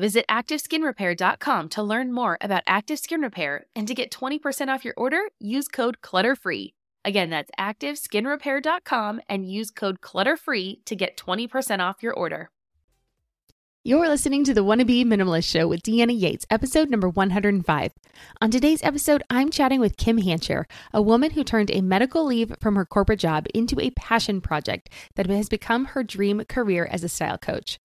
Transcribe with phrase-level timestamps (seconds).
[0.00, 4.94] Visit ActiveSkinRepair.com to learn more about Active Skin Repair and to get 20% off your
[4.96, 6.72] order, use code CLUTTERFREE.
[7.04, 12.48] Again, that's ActiveSkinRepair.com and use code CLUTTERFREE to get 20% off your order.
[13.84, 17.92] You're listening to the Wanna Minimalist Show with Deanna Yates, episode number 105.
[18.40, 22.54] On today's episode, I'm chatting with Kim Hancher, a woman who turned a medical leave
[22.58, 27.04] from her corporate job into a passion project that has become her dream career as
[27.04, 27.78] a style coach.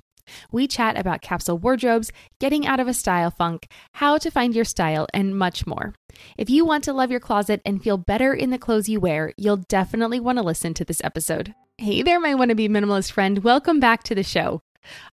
[0.52, 4.66] We chat about capsule wardrobes, getting out of a style funk, how to find your
[4.66, 5.94] style, and much more.
[6.38, 9.34] If you want to love your closet and feel better in the clothes you wear,
[9.38, 11.54] you'll definitely want to listen to this episode.
[11.78, 13.44] Hey there, my wannabe minimalist friend.
[13.44, 14.62] Welcome back to the show.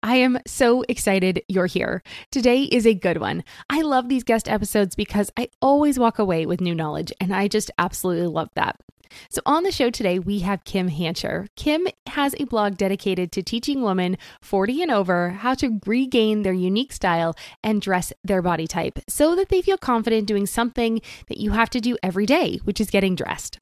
[0.01, 2.01] I am so excited you're here.
[2.31, 3.43] Today is a good one.
[3.69, 7.47] I love these guest episodes because I always walk away with new knowledge, and I
[7.47, 8.77] just absolutely love that.
[9.29, 11.47] So, on the show today, we have Kim Hancher.
[11.55, 16.53] Kim has a blog dedicated to teaching women 40 and over how to regain their
[16.53, 21.37] unique style and dress their body type so that they feel confident doing something that
[21.37, 23.59] you have to do every day, which is getting dressed.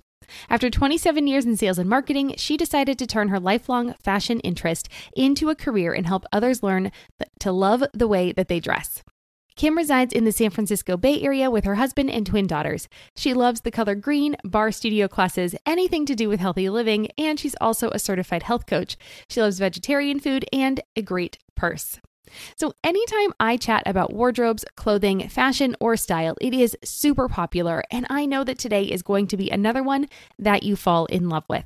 [0.50, 4.90] After 27 years in sales and marketing, she decided to turn her lifelong fashion interest
[5.16, 6.91] into a career and help others learn
[7.40, 9.03] to love the way that they dress.
[9.57, 12.88] Kim resides in the San Francisco Bay Area with her husband and twin daughters.
[13.16, 17.40] She loves the color green, barre studio classes, anything to do with healthy living, and
[17.40, 18.97] she's also a certified health coach.
[19.28, 22.00] She loves vegetarian food and a great purse.
[22.56, 28.06] So, anytime I chat about wardrobes, clothing, fashion, or style, it is super popular, and
[28.12, 30.07] I know that today is going to be another one
[30.38, 31.66] that you fall in love with.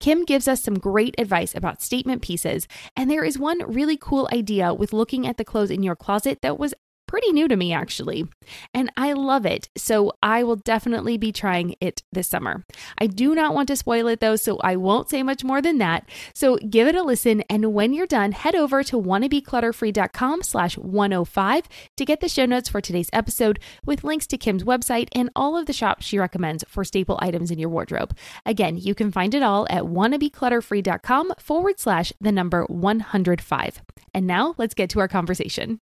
[0.00, 2.66] Kim gives us some great advice about statement pieces,
[2.96, 6.40] and there is one really cool idea with looking at the clothes in your closet
[6.42, 6.74] that was
[7.10, 8.24] pretty new to me, actually.
[8.72, 9.68] And I love it.
[9.76, 12.64] So I will definitely be trying it this summer.
[12.98, 15.78] I do not want to spoil it though, so I won't say much more than
[15.78, 16.08] that.
[16.34, 17.42] So give it a listen.
[17.50, 21.64] And when you're done, head over to wannabeclutterfree.com slash 105
[21.96, 25.56] to get the show notes for today's episode with links to Kim's website and all
[25.56, 28.16] of the shops she recommends for staple items in your wardrobe.
[28.46, 33.82] Again, you can find it all at wannabeclutterfree.com forward slash the number 105.
[34.14, 35.80] And now let's get to our conversation.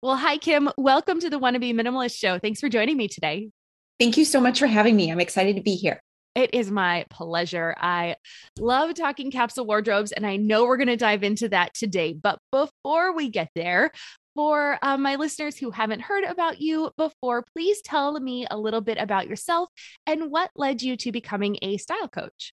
[0.00, 0.70] Well, hi, Kim.
[0.76, 2.38] Welcome to the Wanna Be Minimalist Show.
[2.38, 3.50] Thanks for joining me today.
[3.98, 5.10] Thank you so much for having me.
[5.10, 6.00] I'm excited to be here.
[6.36, 7.74] It is my pleasure.
[7.76, 8.14] I
[8.60, 12.12] love talking capsule wardrobes, and I know we're going to dive into that today.
[12.12, 13.90] But before we get there,
[14.36, 18.80] for uh, my listeners who haven't heard about you before, please tell me a little
[18.80, 19.68] bit about yourself
[20.06, 22.52] and what led you to becoming a style coach.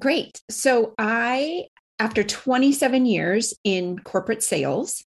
[0.00, 0.42] Great.
[0.50, 1.66] So, I,
[2.00, 5.04] after 27 years in corporate sales,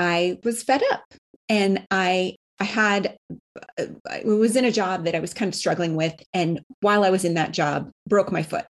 [0.00, 1.04] I was fed up.
[1.48, 3.16] And I I had
[3.78, 7.04] uh, I was in a job that I was kind of struggling with and while
[7.04, 8.66] I was in that job broke my foot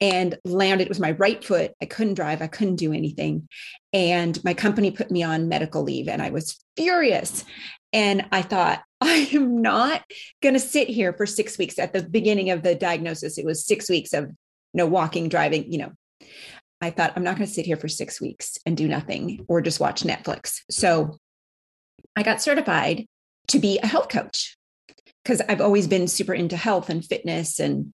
[0.00, 1.72] and landed it was my right foot.
[1.80, 3.48] I couldn't drive I couldn't do anything.
[3.92, 7.44] And my company put me on medical leave and I was furious.
[7.92, 10.02] And I thought I am not
[10.42, 11.78] going to sit here for 6 weeks.
[11.78, 14.30] At the beginning of the diagnosis it was 6 weeks of
[14.74, 15.92] no walking driving you know
[16.80, 19.60] I thought, I'm not going to sit here for six weeks and do nothing or
[19.60, 20.60] just watch Netflix.
[20.70, 21.18] So
[22.14, 23.06] I got certified
[23.48, 24.56] to be a health coach
[25.22, 27.92] because I've always been super into health and fitness and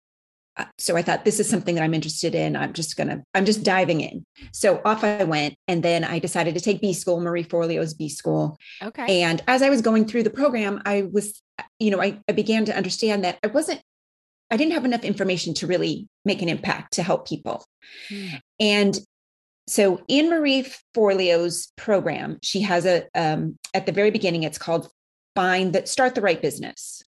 [0.56, 2.56] uh, so I thought this is something that I'm interested in.
[2.56, 4.26] I'm just gonna, I'm just diving in.
[4.52, 8.08] So off I went, and then I decided to take B school, Marie Forleo's B
[8.08, 8.58] school.
[8.82, 9.22] Okay.
[9.22, 11.40] And as I was going through the program, I was,
[11.78, 13.80] you know, I, I began to understand that I wasn't,
[14.50, 17.64] I didn't have enough information to really make an impact to help people.
[18.08, 18.26] Hmm.
[18.58, 18.98] And
[19.68, 24.90] so in Marie Forleo's program, she has a um, at the very beginning, it's called
[25.36, 27.02] Find that Start the Right Business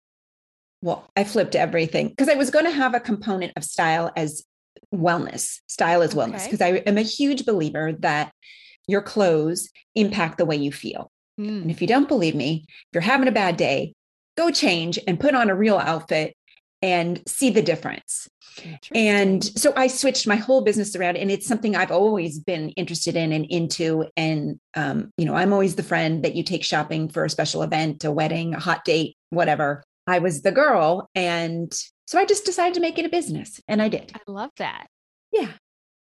[0.81, 4.43] well, I flipped everything because I was going to have a component of style as
[4.93, 8.31] wellness, style as wellness, because I am a huge believer that
[8.87, 11.11] your clothes impact the way you feel.
[11.39, 11.63] Mm.
[11.63, 13.93] And if you don't believe me, if you're having a bad day,
[14.37, 16.33] go change and put on a real outfit
[16.81, 18.29] and see the difference.
[18.93, 23.15] And so I switched my whole business around, and it's something I've always been interested
[23.15, 24.05] in and into.
[24.17, 27.63] And, um, you know, I'm always the friend that you take shopping for a special
[27.63, 29.83] event, a wedding, a hot date, whatever.
[30.07, 31.09] I was the girl.
[31.15, 31.71] And
[32.07, 34.11] so I just decided to make it a business and I did.
[34.15, 34.87] I love that.
[35.31, 35.51] Yeah.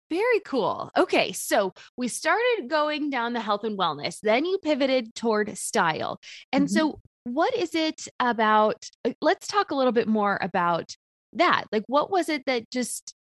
[0.08, 0.90] Very cool.
[0.96, 1.32] Okay.
[1.32, 6.20] So we started going down the health and wellness, then you pivoted toward style.
[6.52, 6.76] And mm-hmm.
[6.76, 8.84] so, what is it about?
[9.04, 10.94] Uh, let's talk a little bit more about
[11.34, 11.64] that.
[11.72, 13.14] Like, what was it that just,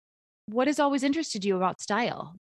[0.47, 2.35] what has always interested you about style?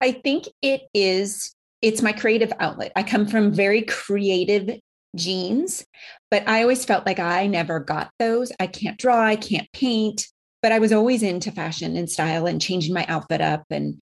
[0.00, 2.92] I think it is, it's my creative outlet.
[2.96, 4.78] I come from very creative
[5.16, 5.84] genes,
[6.30, 8.52] but I always felt like I never got those.
[8.58, 10.26] I can't draw, I can't paint,
[10.62, 13.98] but I was always into fashion and style and changing my outfit up and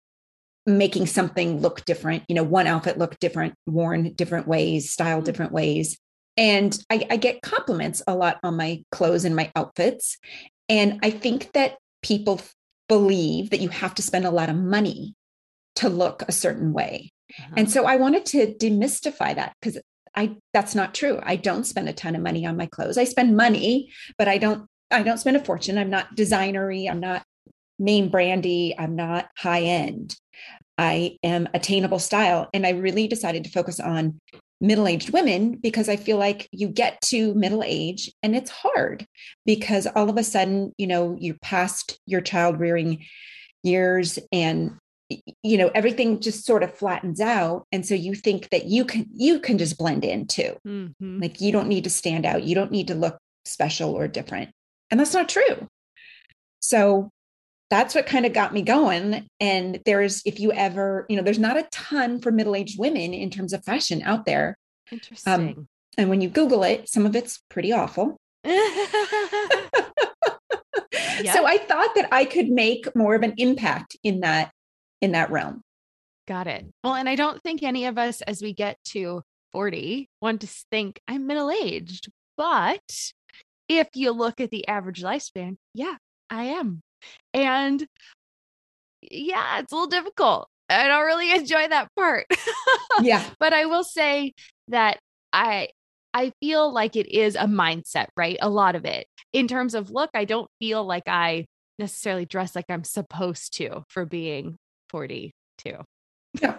[0.66, 2.24] making something look different.
[2.28, 5.24] You know, one outfit look different, worn different ways, style hmm.
[5.24, 5.98] different ways.
[6.36, 10.18] And I, I get compliments a lot on my clothes and my outfits.
[10.68, 12.40] And I think that people
[12.88, 15.14] believe that you have to spend a lot of money
[15.76, 17.12] to look a certain way.
[17.38, 17.54] Uh-huh.
[17.56, 19.80] And so I wanted to demystify that because
[20.14, 21.20] I that's not true.
[21.22, 22.98] I don't spend a ton of money on my clothes.
[22.98, 25.78] I spend money, but I don't I don't spend a fortune.
[25.78, 27.24] I'm not designery, I'm not
[27.78, 30.16] name brandy, I'm not high end.
[30.76, 34.20] I am attainable style and I really decided to focus on
[34.64, 39.06] middle-aged women because I feel like you get to middle age and it's hard
[39.44, 43.04] because all of a sudden, you know, you're past your child rearing
[43.62, 44.76] years and
[45.42, 47.66] you know everything just sort of flattens out.
[47.72, 50.56] And so you think that you can you can just blend in too.
[50.66, 51.20] Mm-hmm.
[51.20, 52.42] like you don't need to stand out.
[52.42, 54.50] You don't need to look special or different.
[54.90, 55.68] And that's not true.
[56.60, 57.10] So
[57.74, 61.38] that's what kind of got me going and there's if you ever you know there's
[61.38, 64.56] not a ton for middle-aged women in terms of fashion out there
[64.90, 65.68] um, interesting um,
[65.98, 68.16] and when you google it some of it's pretty awful
[71.32, 74.50] So I thought that I could make more of an impact in that
[75.00, 75.62] in that realm.
[76.26, 76.66] Got it.
[76.82, 79.22] Well, and I don't think any of us, as we get to
[79.52, 82.10] 40, want to think I'm middle aged.
[82.36, 83.12] But
[83.68, 85.96] if you look at the average lifespan, yeah,
[86.30, 86.82] I am.
[87.32, 87.86] And
[89.02, 90.48] yeah, it's a little difficult.
[90.68, 92.26] I don't really enjoy that part.
[93.02, 93.24] yeah.
[93.38, 94.32] But I will say
[94.68, 94.98] that
[95.32, 95.68] I
[96.12, 98.38] I feel like it is a mindset, right?
[98.40, 99.06] A lot of it.
[99.32, 101.46] In terms of look, I don't feel like I
[101.78, 104.56] necessarily dress like I'm supposed to for being
[104.90, 105.32] 42.
[106.40, 106.58] No.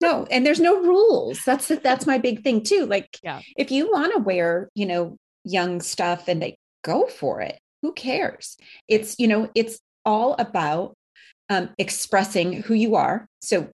[0.00, 1.40] no, and there's no rules.
[1.44, 2.86] That's that's my big thing too.
[2.86, 3.40] Like yeah.
[3.56, 7.58] if you want to wear, you know, young stuff and they go for it.
[7.86, 8.56] Who cares?
[8.88, 10.96] It's, you know, it's all about
[11.48, 13.28] um, expressing who you are.
[13.40, 13.68] So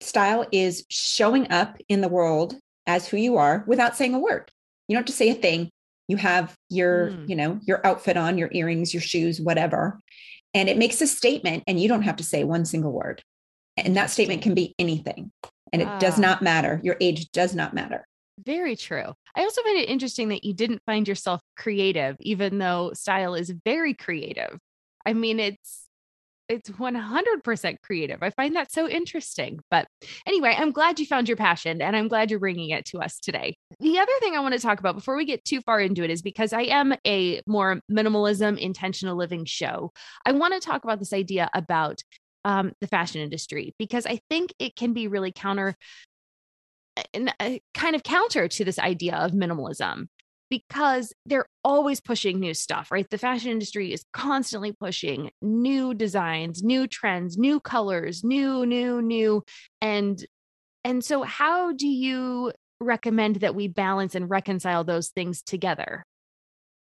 [0.00, 2.56] style is showing up in the world
[2.86, 4.50] as who you are without saying a word.
[4.86, 5.70] You don't have to say a thing.
[6.08, 7.28] You have your, mm.
[7.30, 9.98] you know, your outfit on, your earrings, your shoes, whatever
[10.54, 13.22] and it makes a statement and you don't have to say one single word
[13.76, 15.32] and that statement can be anything
[15.72, 16.22] and it does ah.
[16.22, 18.06] not matter your age does not matter
[18.38, 22.90] very true i also find it interesting that you didn't find yourself creative even though
[22.94, 24.58] style is very creative
[25.06, 25.84] i mean it's
[26.48, 28.22] it's 100% creative.
[28.22, 29.60] I find that so interesting.
[29.70, 29.86] But
[30.26, 33.18] anyway, I'm glad you found your passion and I'm glad you're bringing it to us
[33.18, 33.56] today.
[33.80, 36.10] The other thing I want to talk about before we get too far into it
[36.10, 39.92] is because I am a more minimalism, intentional living show.
[40.26, 42.02] I want to talk about this idea about
[42.44, 45.74] um, the fashion industry because I think it can be really counter
[47.74, 50.06] kind of counter to this idea of minimalism
[50.50, 53.08] because they're always pushing new stuff, right?
[53.10, 59.42] The fashion industry is constantly pushing new designs, new trends, new colors, new, new, new.
[59.80, 60.24] And
[60.84, 66.04] and so how do you recommend that we balance and reconcile those things together?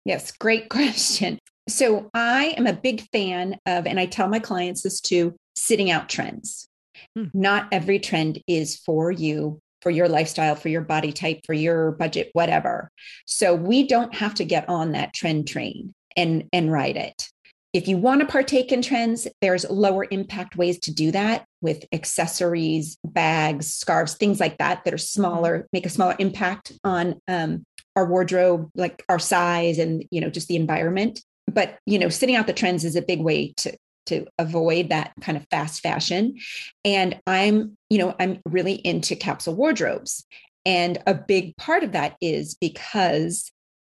[0.05, 1.39] Yes, great question.
[1.69, 5.91] So I am a big fan of, and I tell my clients this too, sitting
[5.91, 6.69] out trends.
[7.17, 7.25] Hmm.
[7.35, 11.93] Not every trend is for you for your lifestyle, for your body type, for your
[11.93, 12.91] budget, whatever.
[13.25, 17.29] So we don't have to get on that trend train and, and ride it.
[17.73, 21.85] If you want to partake in trends, there's lower impact ways to do that with
[21.93, 27.65] accessories, bags, scarves, things like that that are smaller, make a smaller impact on um,
[27.95, 31.21] our wardrobe, like our size and you know just the environment.
[31.47, 33.77] But you know, sitting out the trends is a big way to
[34.07, 36.37] to avoid that kind of fast fashion.
[36.85, 40.25] And I'm, you know, I'm really into capsule wardrobes.
[40.65, 43.51] And a big part of that is because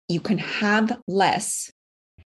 [0.09, 1.71] you can have less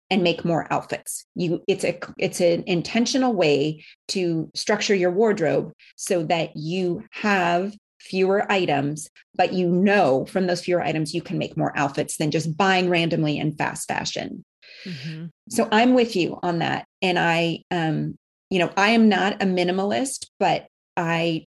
[0.09, 1.25] and make more outfits.
[1.35, 7.75] You it's a it's an intentional way to structure your wardrobe so that you have
[7.99, 12.31] fewer items, but you know from those fewer items you can make more outfits than
[12.31, 14.45] just buying randomly in fast fashion.
[14.85, 15.25] Mm-hmm.
[15.49, 16.85] So I'm with you on that.
[17.01, 18.15] And I, um,
[18.49, 21.45] you know, I am not a minimalist, but I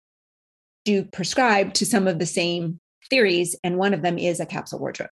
[0.84, 2.78] do prescribe to some of the same
[3.08, 3.56] theories.
[3.62, 5.10] And one of them is a capsule wardrobe.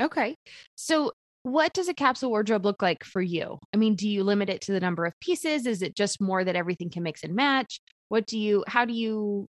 [0.00, 0.36] Okay.
[0.74, 3.58] So what does a capsule wardrobe look like for you?
[3.72, 5.66] I mean, do you limit it to the number of pieces?
[5.66, 7.80] Is it just more that everything can mix and match?
[8.08, 9.46] What do you, how do you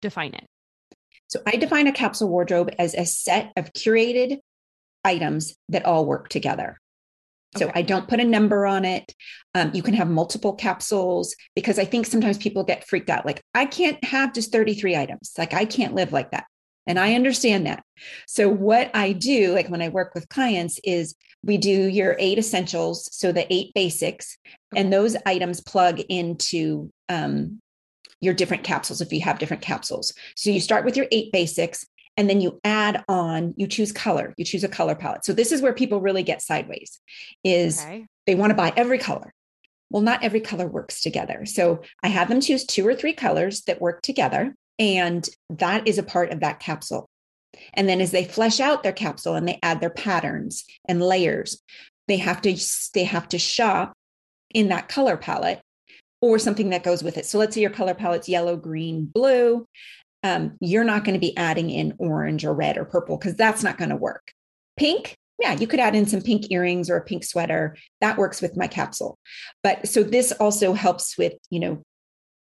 [0.00, 0.46] define it?
[1.28, 4.38] So I define a capsule wardrobe as a set of curated
[5.04, 6.78] items that all work together.
[7.56, 7.80] So okay.
[7.80, 9.14] I don't put a number on it.
[9.54, 13.24] Um, you can have multiple capsules because I think sometimes people get freaked out.
[13.24, 15.32] Like, I can't have just 33 items.
[15.38, 16.44] Like, I can't live like that.
[16.86, 17.82] And I understand that.
[18.26, 22.38] So, what I do, like when I work with clients, is we do your eight
[22.38, 23.08] essentials.
[23.12, 24.36] So, the eight basics,
[24.76, 27.60] and those items plug into um,
[28.20, 30.12] your different capsules if you have different capsules.
[30.36, 34.34] So, you start with your eight basics, and then you add on you choose color
[34.36, 37.00] you choose a color palette so this is where people really get sideways
[37.42, 38.06] is okay.
[38.26, 39.32] they want to buy every color
[39.90, 43.62] well not every color works together so i have them choose two or three colors
[43.62, 47.08] that work together and that is a part of that capsule
[47.74, 51.62] and then as they flesh out their capsule and they add their patterns and layers
[52.08, 52.56] they have to
[52.94, 53.94] they have to shop
[54.52, 55.60] in that color palette
[56.24, 57.26] or something that goes with it.
[57.26, 59.68] So let's say your color palette's yellow, green, blue
[60.24, 63.62] um, you're not going to be adding in orange or red or purple because that's
[63.62, 64.32] not going to work.
[64.76, 67.76] Pink, yeah, you could add in some pink earrings or a pink sweater.
[68.00, 69.18] That works with my capsule.
[69.62, 71.82] But so this also helps with, you know,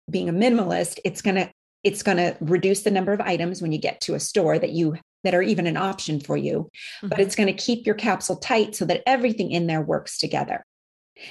[0.08, 1.00] being a minimalist.
[1.04, 1.50] It's going to
[1.82, 4.70] it's going to reduce the number of items when you get to a store that
[4.70, 7.08] you that are even an option for you, mm-hmm.
[7.08, 10.64] but it's going to keep your capsule tight so that everything in there works together.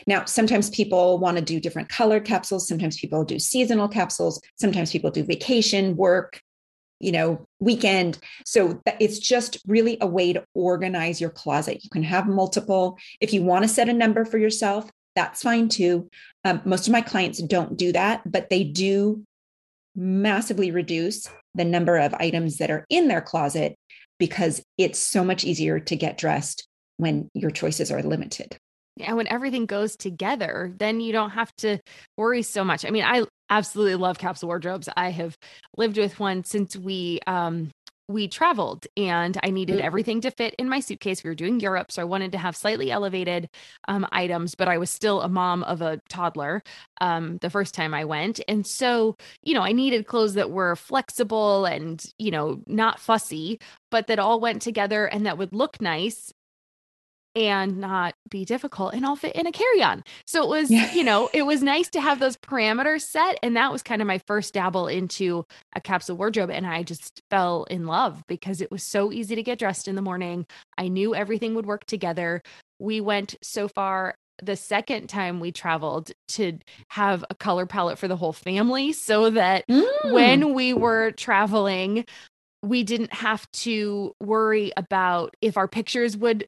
[0.08, 2.67] Now, sometimes people want to do different colored capsules.
[2.67, 4.41] Sometimes people do seasonal capsules.
[4.55, 6.41] Sometimes people do vacation, work,
[7.00, 8.19] you know, weekend.
[8.46, 11.84] So it's just really a way to organize your closet.
[11.84, 12.98] You can have multiple.
[13.22, 16.10] If you want to set a number for yourself, that's fine too.
[16.46, 19.24] Um, most of my clients don't do that, but they do
[19.96, 23.75] massively reduce the number of items that are in their closet
[24.17, 26.67] because it's so much easier to get dressed
[26.98, 28.58] when your choices are limited
[29.00, 31.79] and when everything goes together, then you don't have to
[32.18, 32.86] worry so much.
[32.86, 34.89] I mean, I absolutely love capsule wardrobes.
[34.96, 35.38] I have
[35.77, 37.72] lived with one since we um
[38.10, 39.84] we traveled and I needed mm.
[39.84, 41.24] everything to fit in my suitcase.
[41.24, 43.48] We were doing Europe, so I wanted to have slightly elevated
[43.88, 46.63] um, items, but I was still a mom of a toddler
[47.01, 48.39] um, the first time I went.
[48.48, 53.60] And so, you know, I needed clothes that were flexible and, you know, not fussy,
[53.91, 56.34] but that all went together and that would look nice
[57.36, 60.04] and not be difficult and all fit in a carry-on.
[60.26, 60.92] So it was, yeah.
[60.94, 64.08] you know, it was nice to have those parameters set and that was kind of
[64.08, 65.46] my first dabble into
[65.76, 69.44] a capsule wardrobe and I just fell in love because it was so easy to
[69.44, 70.46] get dressed in the morning.
[70.78, 72.42] I knew everything would work together.
[72.80, 76.60] We went so far the second time we traveled to
[76.90, 80.14] have a color palette for the whole family so that mm.
[80.14, 82.06] when we were traveling
[82.62, 86.48] we didn't have to worry about if our pictures would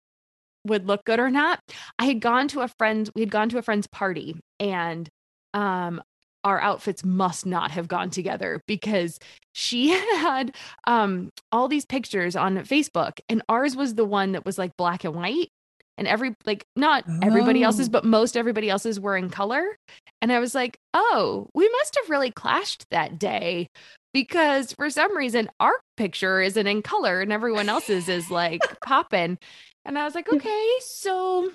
[0.66, 1.60] would look good or not.
[1.98, 5.10] I had gone to a friend, we had gone to a friend's party and
[5.54, 6.02] um
[6.44, 9.20] our outfits must not have gone together because
[9.54, 10.56] she had
[10.88, 15.04] um all these pictures on Facebook and ours was the one that was like black
[15.04, 15.50] and white
[15.98, 17.20] and every like not oh.
[17.22, 17.92] everybody else's oh.
[17.92, 19.76] but most everybody else's were in color
[20.22, 23.68] and I was like, "Oh, we must have really clashed that day
[24.14, 29.38] because for some reason our picture isn't in color and everyone else's is like popping."
[29.86, 30.38] And I was like, mm.
[30.38, 31.52] okay, so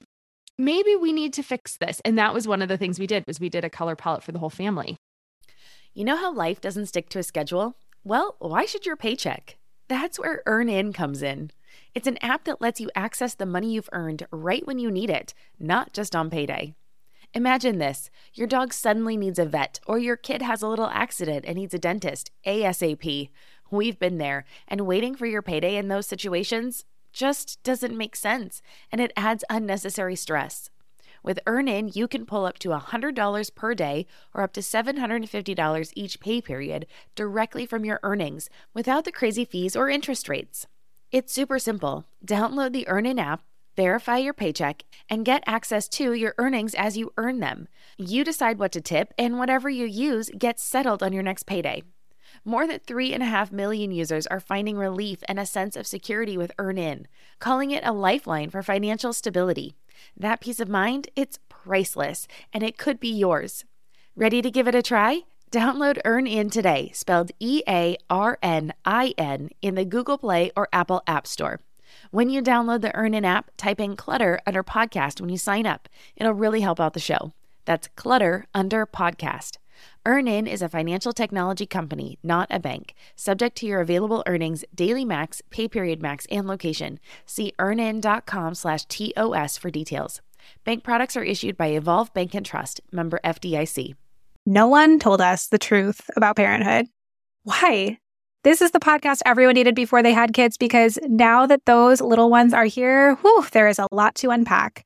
[0.59, 2.00] maybe we need to fix this.
[2.04, 4.23] And that was one of the things we did was we did a color palette
[4.23, 4.97] for the whole family.
[5.95, 7.76] You know how life doesn't stick to a schedule?
[8.04, 9.56] Well, why should your paycheck?
[9.88, 11.50] That's where EarnIn comes in.
[11.95, 15.11] It's an app that lets you access the money you've earned right when you need
[15.11, 16.75] it, not just on payday.
[17.35, 21.45] Imagine this your dog suddenly needs a vet, or your kid has a little accident
[21.47, 23.30] and needs a dentist ASAP.
[23.71, 26.85] We've been there, and waiting for your payday in those situations
[27.16, 28.61] just doesn't make sense,
[28.92, 30.68] and it adds unnecessary stress.
[31.23, 36.20] With EarnIn, you can pull up to $100 per day or up to $750 each
[36.20, 40.66] pay period directly from your earnings without the crazy fees or interest rates.
[41.11, 42.04] It's super simple.
[42.25, 43.42] Download the EarnIn app,
[43.76, 47.66] verify your paycheck, and get access to your earnings as you earn them.
[47.96, 51.82] You decide what to tip, and whatever you use gets settled on your next payday.
[52.48, 57.06] More than 3.5 million users are finding relief and a sense of security with EarnIn,
[57.40, 59.74] calling it a lifeline for financial stability.
[60.16, 63.64] That peace of mind, it's priceless, and it could be yours.
[64.14, 65.22] Ready to give it a try?
[65.50, 70.68] Download EarnIn today, spelled E A R N I N, in the Google Play or
[70.72, 71.58] Apple App Store.
[72.12, 75.88] When you download the EarnIn app, type in Clutter under podcast when you sign up.
[76.14, 77.32] It'll really help out the show.
[77.64, 79.56] That's Clutter under podcast.
[80.06, 82.94] EarnIn is a financial technology company, not a bank.
[83.16, 87.00] Subject to your available earnings, daily max, pay period max, and location.
[87.26, 90.22] See earnin.com slash TOS for details.
[90.64, 93.94] Bank products are issued by Evolve Bank and Trust, member FDIC.
[94.46, 96.86] No one told us the truth about parenthood.
[97.42, 97.98] Why?
[98.44, 102.30] This is the podcast everyone needed before they had kids because now that those little
[102.30, 104.85] ones are here, whew, there is a lot to unpack.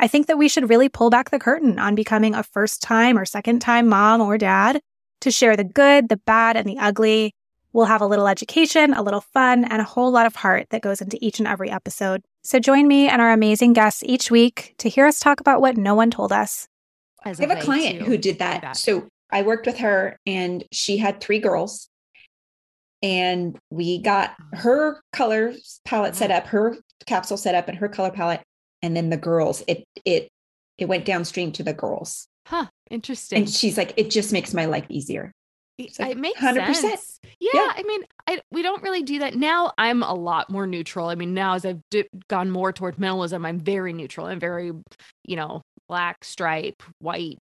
[0.00, 3.18] I think that we should really pull back the curtain on becoming a first time
[3.18, 4.80] or second time mom or dad
[5.20, 7.34] to share the good, the bad, and the ugly.
[7.72, 10.82] We'll have a little education, a little fun, and a whole lot of heart that
[10.82, 12.22] goes into each and every episode.
[12.42, 15.76] So join me and our amazing guests each week to hear us talk about what
[15.76, 16.68] no one told us.
[17.24, 18.62] I have a client who did that.
[18.62, 18.76] that.
[18.76, 21.88] So I worked with her and she had three girls.
[23.02, 25.52] And we got her color
[25.84, 28.40] palette set up, her capsule set up, and her color palette
[28.82, 30.28] and then the girls it it
[30.78, 34.66] it went downstream to the girls huh interesting and she's like it just makes my
[34.66, 35.32] life easier
[35.98, 36.74] like, it makes 100%.
[36.74, 37.20] sense.
[37.38, 39.72] Yeah, yeah, I mean, I we don't really do that now.
[39.78, 41.08] I'm a lot more neutral.
[41.08, 44.26] I mean, now as I've di- gone more toward minimalism, I'm very neutral.
[44.26, 44.72] I'm very,
[45.24, 47.38] you know, black stripe, white,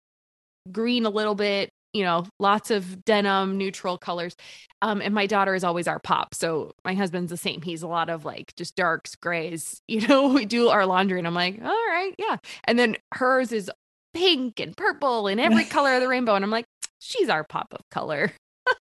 [0.69, 4.35] green a little bit, you know, lots of denim, neutral colors.
[4.81, 6.35] Um, and my daughter is always our pop.
[6.35, 7.61] So my husband's the same.
[7.61, 9.81] He's a lot of like just darks, grays.
[9.95, 12.35] You know, we do our laundry and I'm like, all right, yeah.
[12.65, 13.71] And then hers is
[14.13, 16.35] pink and purple and every color of the rainbow.
[16.35, 16.65] And I'm like,
[16.99, 18.33] she's our pop of color.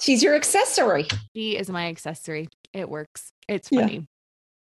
[0.00, 1.08] she's your accessory.
[1.34, 2.48] She is my accessory.
[2.72, 3.32] It works.
[3.48, 4.06] It's funny.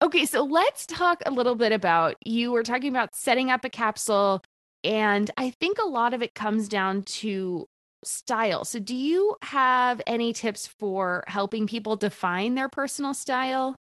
[0.00, 0.06] Yeah.
[0.06, 3.70] Okay, so let's talk a little bit about you were talking about setting up a
[3.70, 4.42] capsule
[4.84, 7.66] and I think a lot of it comes down to
[8.04, 8.64] style.
[8.64, 13.74] So, do you have any tips for helping people define their personal style?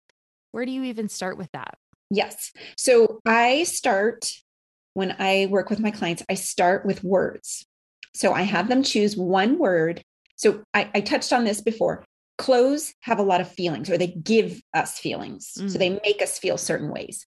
[0.52, 1.76] Where do you even start with that?
[2.10, 2.52] Yes.
[2.78, 4.32] So, I start
[4.94, 7.66] when I work with my clients, I start with words.
[8.14, 10.02] So, I have them choose one word.
[10.36, 12.04] So, I, I touched on this before.
[12.38, 15.54] Clothes have a lot of feelings, or they give us feelings.
[15.58, 15.70] Mm-hmm.
[15.70, 16.02] So, they mm.
[16.04, 17.26] make us feel certain ways.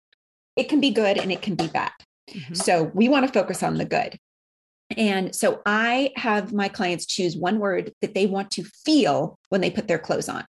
[0.56, 1.92] It can be good and it can be bad.
[2.30, 2.54] Mm-hmm.
[2.54, 4.18] So, we want to focus on the good.
[4.96, 9.60] And so I have my clients choose one word that they want to feel when
[9.60, 10.44] they put their clothes on.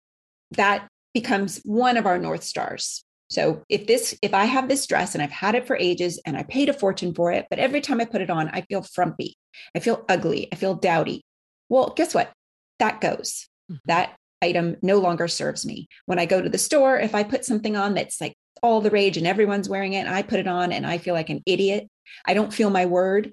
[0.52, 3.04] That becomes one of our North Stars.
[3.28, 6.36] So if this, if I have this dress and I've had it for ages and
[6.36, 8.82] I paid a fortune for it, but every time I put it on, I feel
[8.82, 9.36] frumpy,
[9.74, 11.22] I feel ugly, I feel dowdy.
[11.68, 12.32] Well, guess what?
[12.80, 13.48] That goes.
[13.70, 13.78] Mm-hmm.
[13.86, 15.86] That item no longer serves me.
[16.06, 18.90] When I go to the store, if I put something on that's like all the
[18.90, 21.42] rage and everyone's wearing it, and I put it on and I feel like an
[21.46, 21.88] idiot,
[22.26, 23.32] I don't feel my word,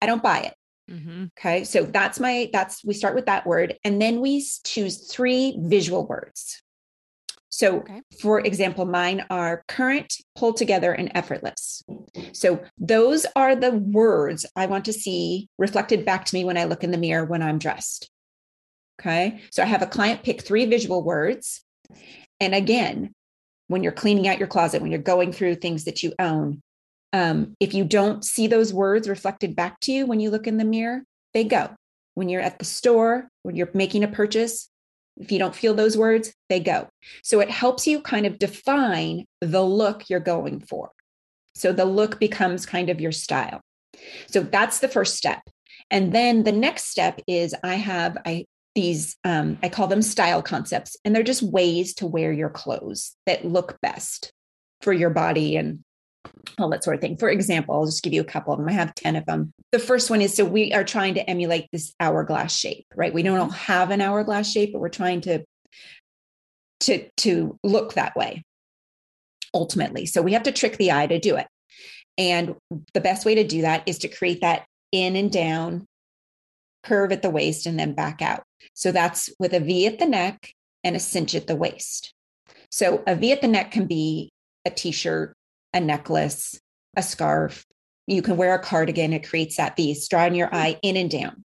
[0.00, 0.54] I don't buy it.
[0.90, 1.26] Mm-hmm.
[1.38, 1.64] Okay.
[1.64, 3.76] So that's my, that's, we start with that word.
[3.84, 6.62] And then we choose three visual words.
[7.52, 8.00] So, okay.
[8.20, 11.82] for example, mine are current, pulled together, and effortless.
[12.32, 16.64] So, those are the words I want to see reflected back to me when I
[16.64, 18.08] look in the mirror when I'm dressed.
[19.00, 19.40] Okay.
[19.50, 21.62] So, I have a client pick three visual words.
[22.38, 23.12] And again,
[23.66, 26.62] when you're cleaning out your closet, when you're going through things that you own,
[27.12, 30.58] um, if you don't see those words reflected back to you when you look in
[30.58, 31.02] the mirror,
[31.34, 31.70] they go.
[32.14, 34.68] When you're at the store, when you're making a purchase,
[35.16, 36.88] if you don't feel those words, they go.
[37.22, 40.90] So it helps you kind of define the look you're going for.
[41.54, 43.60] So the look becomes kind of your style.
[44.28, 45.42] So that's the first step.
[45.90, 48.44] And then the next step is I have I
[48.76, 53.16] these um, i call them style concepts and they're just ways to wear your clothes
[53.26, 54.32] that look best
[54.80, 55.80] for your body and
[56.58, 57.16] all that sort of thing.
[57.16, 58.68] For example i'll just give you a couple of them.
[58.68, 59.52] I have 10 of them.
[59.72, 63.12] The first one is so we are trying to emulate this hourglass shape right?
[63.12, 63.72] We don't mm-hmm.
[63.72, 65.44] have an hourglass shape but we're trying to
[66.80, 68.44] to to look that way
[69.54, 70.06] ultimately.
[70.06, 71.46] So we have to trick the eye to do it.
[72.18, 72.56] And
[72.94, 75.86] the best way to do that is to create that in and down
[76.82, 78.42] curve at the waist and then back out.
[78.74, 80.52] So that's with a V at the neck
[80.84, 82.14] and a cinch at the waist.
[82.70, 84.32] So a V at the neck can be
[84.64, 85.34] a t shirt,
[85.72, 86.60] a necklace,
[86.96, 87.64] a scarf.
[88.06, 90.56] You can wear a cardigan, it creates that V, drawing your hmm.
[90.56, 91.44] eye in and down.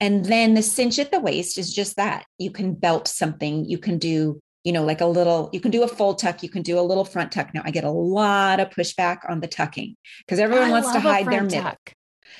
[0.00, 2.26] And then the cinch at the waist is just that.
[2.38, 5.82] You can belt something, you can do, you know, like a little, you can do
[5.82, 7.54] a full tuck, you can do a little front tuck.
[7.54, 10.92] Now I get a lot of pushback on the tucking because oh, everyone I wants
[10.92, 11.62] to hide their middle.
[11.62, 11.94] Tuck.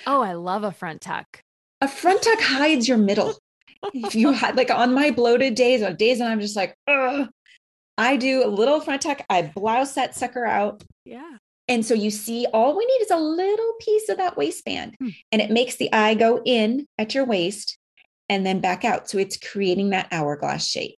[0.07, 1.43] Oh, I love a front tuck
[1.83, 3.35] a front tuck hides your middle.
[3.93, 7.29] if you had like on my bloated days on days when I'm just like, Ugh,
[7.99, 10.83] I do a little front tuck, I blouse that sucker out.
[11.05, 11.37] Yeah.
[11.69, 15.11] And so you see, all we need is a little piece of that waistband, hmm.
[15.31, 17.79] and it makes the eye go in at your waist
[18.29, 19.09] and then back out.
[19.09, 20.97] So it's creating that hourglass shape.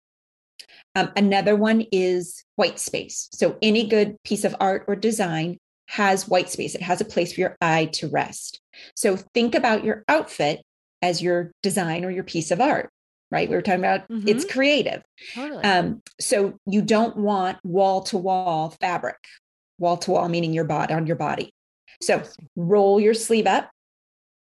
[0.95, 3.29] Um, another one is white space.
[3.33, 7.33] So any good piece of art or design has white space, it has a place
[7.33, 8.59] for your eye to rest.
[8.95, 10.61] So think about your outfit
[11.01, 12.89] as your design or your piece of art
[13.33, 13.49] right?
[13.49, 14.27] We were talking about mm-hmm.
[14.27, 15.01] it's creative.
[15.33, 15.63] Totally.
[15.63, 19.17] um, so you don't want wall to wall fabric
[19.79, 21.51] wall to wall meaning your body on your body.
[22.01, 22.23] So
[22.55, 23.69] roll your sleeve up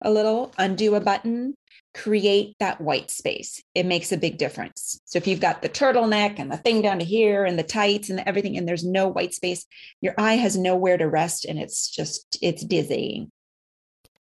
[0.02, 1.54] a little undo a button
[1.94, 3.62] create that white space.
[3.74, 5.00] It makes a big difference.
[5.04, 8.08] So if you've got the turtleneck and the thing down to here and the tights
[8.08, 9.66] and the everything and there's no white space
[10.00, 13.30] your eye has nowhere to rest and it's just it's dizzying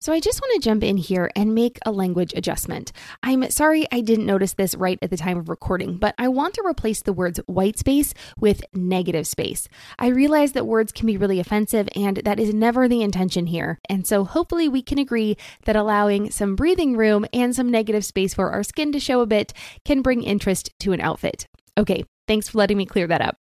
[0.03, 2.91] so I just want to jump in here and make a language adjustment.
[3.23, 6.55] I'm sorry I didn't notice this right at the time of recording, but I want
[6.55, 9.69] to replace the words white space with negative space.
[9.97, 13.79] I realize that words can be really offensive, and that is never the intention here.
[13.87, 18.33] And so hopefully we can agree that allowing some breathing room and some negative space
[18.33, 19.53] for our skin to show a bit
[19.85, 21.47] can bring interest to an outfit.
[21.77, 23.37] Okay, thanks for letting me clear that up.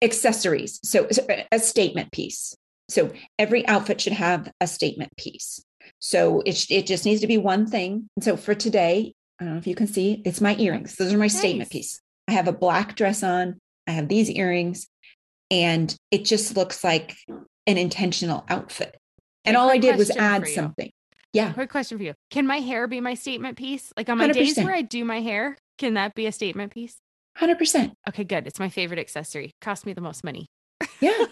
[0.00, 0.80] Accessories.
[0.82, 1.06] So
[1.52, 2.56] a statement piece.
[2.88, 5.62] So every outfit should have a statement piece.
[5.98, 8.08] So it, it just needs to be one thing.
[8.16, 10.94] And so for today, I don't know if you can see, it's my earrings.
[10.96, 11.38] Those are my nice.
[11.38, 12.00] statement piece.
[12.28, 14.88] I have a black dress on, I have these earrings,
[15.50, 17.16] and it just looks like
[17.66, 18.96] an intentional outfit.
[19.44, 20.90] And all I did was add something.
[21.32, 21.52] Yeah.
[21.52, 22.14] Quick question for you.
[22.30, 23.92] Can my hair be my statement piece?
[23.96, 24.32] Like on my 100%.
[24.34, 26.96] days where I do my hair, can that be a statement piece?
[27.38, 27.92] 100%.
[28.08, 28.46] Okay, good.
[28.46, 29.50] It's my favorite accessory.
[29.60, 30.46] Cost me the most money.
[31.04, 31.26] Yeah.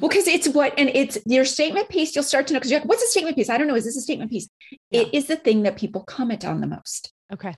[0.00, 2.80] well, because it's what, and it's your statement piece, you'll start to know because you're
[2.80, 3.50] like, what's a statement piece?
[3.50, 3.74] I don't know.
[3.74, 4.48] Is this a statement piece?
[4.90, 5.02] Yeah.
[5.02, 7.12] It is the thing that people comment on the most.
[7.32, 7.54] Okay.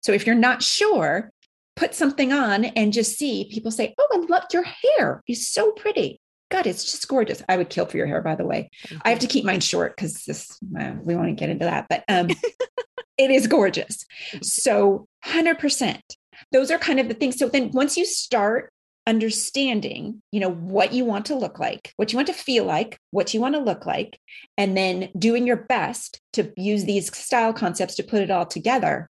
[0.00, 1.30] So if you're not sure,
[1.74, 5.22] put something on and just see people say, Oh, I love your hair.
[5.26, 6.20] It's so pretty.
[6.50, 7.42] God, it's just gorgeous.
[7.48, 8.70] I would kill for your hair, by the way.
[9.02, 12.04] I have to keep mine short because this we want to get into that, but
[12.08, 12.28] um,
[13.18, 14.06] it is gorgeous.
[14.42, 16.00] So 100%.
[16.52, 17.38] Those are kind of the things.
[17.38, 18.72] So then once you start
[19.06, 22.98] understanding you know what you want to look like what you want to feel like
[23.12, 24.18] what you want to look like
[24.58, 29.08] and then doing your best to use these style concepts to put it all together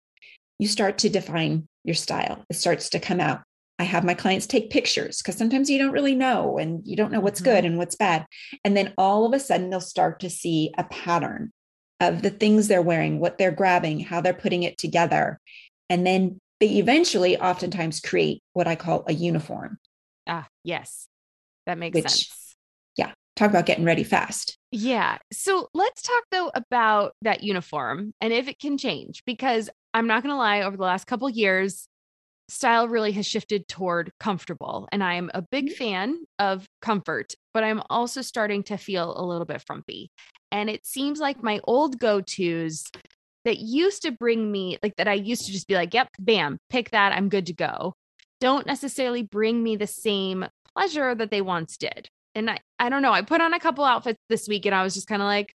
[0.59, 3.43] you start to define your style it starts to come out
[3.79, 7.13] i have my clients take pictures because sometimes you don't really know and you don't
[7.13, 7.51] know what's mm-hmm.
[7.51, 8.25] good and what's bad
[8.65, 11.53] and then all of a sudden they'll start to see a pattern
[12.01, 15.39] of the things they're wearing what they're grabbing how they're putting it together
[15.91, 19.81] and then they eventually oftentimes create what I call a uniform.
[20.27, 21.09] Ah, yes.
[21.67, 22.57] That makes Which, sense.
[22.97, 23.13] Yeah.
[23.37, 24.59] Talk about getting ready fast.
[24.71, 25.19] Yeah.
[25.33, 30.23] So let's talk though about that uniform and if it can change because I'm not
[30.23, 31.87] going to lie over the last couple years
[32.49, 35.75] style really has shifted toward comfortable and I'm a big mm-hmm.
[35.75, 40.11] fan of comfort, but I'm also starting to feel a little bit frumpy.
[40.51, 42.85] And it seems like my old go-tos
[43.45, 46.59] that used to bring me like that I used to just be like, yep, bam,
[46.69, 47.95] pick that, I'm good to go,
[48.43, 52.09] don't necessarily bring me the same pleasure that they once did.
[52.35, 54.83] And I, I don't know, I put on a couple outfits this week and I
[54.83, 55.55] was just kind of like,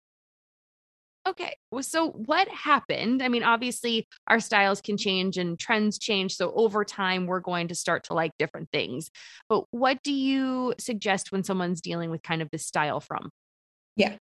[1.26, 3.22] okay, well, so what happened?
[3.22, 6.36] I mean, obviously our styles can change and trends change.
[6.36, 9.10] So over time, we're going to start to like different things.
[9.48, 13.30] But what do you suggest when someone's dealing with kind of this style from?
[13.96, 14.16] Yeah.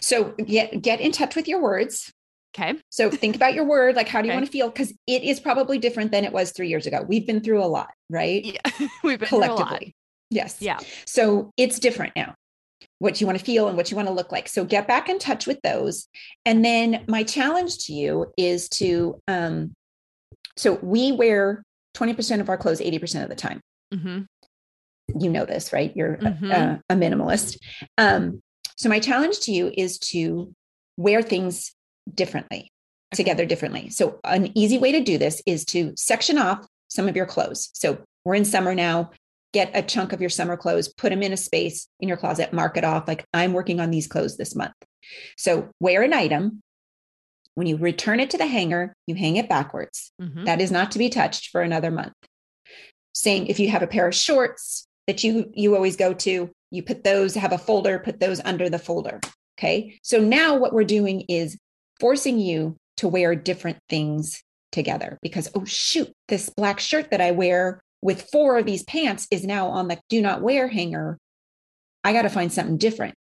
[0.00, 2.10] So get get in touch with your words.
[2.54, 2.78] Okay.
[2.90, 3.94] So think about your word.
[3.94, 4.36] Like, how do you okay.
[4.38, 4.68] want to feel?
[4.68, 7.04] Because it is probably different than it was three years ago.
[7.06, 8.44] We've been through a lot, right?
[8.44, 8.88] Yeah.
[9.04, 9.94] We've been collectively.
[10.30, 10.56] Yes.
[10.60, 10.78] Yeah.
[11.06, 12.34] So it's different now.
[12.98, 14.48] What you want to feel and what you want to look like.
[14.48, 16.08] So get back in touch with those.
[16.44, 19.74] And then my challenge to you is to um,
[20.56, 21.62] So we wear
[21.96, 23.60] 20% of our clothes 80% of the time.
[23.94, 25.20] Mm-hmm.
[25.20, 25.92] You know this, right?
[25.96, 26.50] You're Mhm.
[26.50, 27.58] a, a minimalist.
[27.96, 28.42] Um,
[28.76, 30.52] so my challenge to you is to
[30.96, 31.72] wear things
[32.14, 32.70] differently,
[33.12, 33.90] together differently.
[33.90, 37.70] So an easy way to do this is to section off some of your clothes.
[37.74, 39.10] So we're in summer now.
[39.54, 42.52] Get a chunk of your summer clothes, put them in a space in your closet,
[42.52, 44.74] mark it off like I'm working on these clothes this month.
[45.38, 46.62] So wear an item.
[47.54, 50.12] When you return it to the hanger, you hang it backwards.
[50.20, 50.44] Mm-hmm.
[50.44, 52.12] That is not to be touched for another month.
[53.14, 56.82] Same if you have a pair of shorts that you you always go to, you
[56.82, 59.18] put those have a folder, put those under the folder.
[59.58, 59.98] Okay?
[60.02, 61.58] So now what we're doing is
[62.00, 67.30] forcing you to wear different things together because oh shoot, this black shirt that I
[67.30, 71.18] wear with four of these pants is now on the do not wear hanger.
[72.04, 73.14] I got to find something different.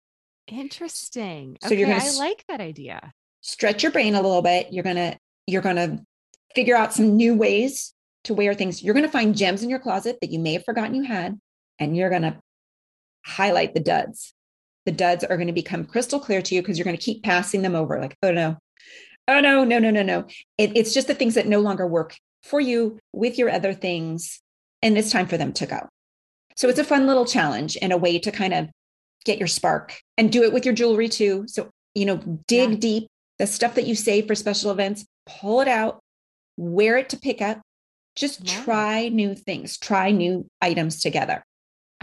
[0.48, 1.56] Interesting.
[1.62, 3.12] So okay, you're gonna I like that idea.
[3.40, 6.02] stretch your brain a little bit you're going to you're going to
[6.54, 7.92] figure out some new ways
[8.24, 10.64] to wear things you're going to find gems in your closet that you may have
[10.64, 11.38] forgotten you had
[11.78, 12.38] and you're going to
[13.24, 14.32] highlight the duds
[14.86, 17.22] the duds are going to become crystal clear to you because you're going to keep
[17.22, 18.56] passing them over like oh no
[19.28, 20.26] oh no no no no no
[20.58, 24.40] it, it's just the things that no longer work for you with your other things
[24.82, 25.88] and it's time for them to go
[26.56, 28.68] so it's a fun little challenge and a way to kind of
[29.24, 32.76] get your spark and do it with your jewelry too so you know dig Yeah.
[32.76, 33.08] deep
[33.38, 36.00] the stuff that you save for special events, pull it out,
[36.56, 37.60] wear it to pick up.
[38.16, 38.46] Just it.
[38.46, 41.42] try new things, try new items together.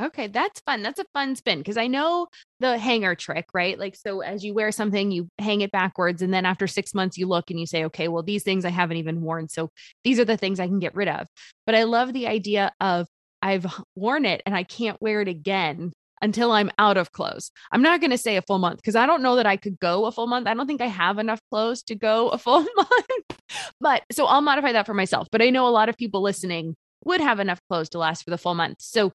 [0.01, 0.81] Okay, that's fun.
[0.81, 2.27] That's a fun spin because I know
[2.59, 3.77] the hanger trick, right?
[3.77, 6.23] Like, so as you wear something, you hang it backwards.
[6.23, 8.69] And then after six months, you look and you say, okay, well, these things I
[8.69, 9.47] haven't even worn.
[9.47, 9.69] So
[10.03, 11.27] these are the things I can get rid of.
[11.67, 13.07] But I love the idea of
[13.43, 17.51] I've worn it and I can't wear it again until I'm out of clothes.
[17.71, 19.79] I'm not going to say a full month because I don't know that I could
[19.79, 20.47] go a full month.
[20.47, 23.39] I don't think I have enough clothes to go a full month.
[23.79, 25.27] but so I'll modify that for myself.
[25.31, 28.29] But I know a lot of people listening would have enough clothes to last for
[28.29, 28.77] the full month.
[28.79, 29.13] So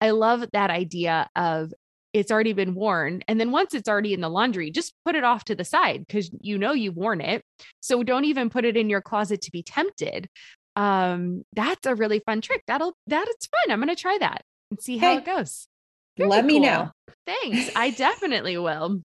[0.00, 1.72] I love that idea of
[2.12, 3.22] it's already been worn.
[3.28, 6.04] And then once it's already in the laundry, just put it off to the side
[6.06, 7.42] because you know you've worn it.
[7.80, 10.28] So don't even put it in your closet to be tempted.
[10.74, 12.62] Um, that's a really fun trick.
[12.66, 13.72] That'll that it's fun.
[13.72, 15.68] I'm gonna try that and see how Hey, it goes.
[16.16, 16.90] Very Let me know.
[17.26, 17.70] Thanks.
[17.76, 19.02] I definitely will.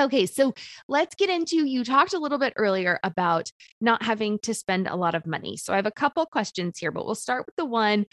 [0.00, 0.54] Okay, so
[0.86, 4.94] let's get into you talked a little bit earlier about not having to spend a
[4.94, 5.56] lot of money.
[5.56, 8.06] So I have a couple questions here, but we'll start with the one